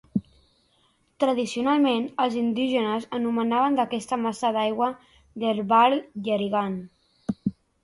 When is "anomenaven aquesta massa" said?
3.19-4.53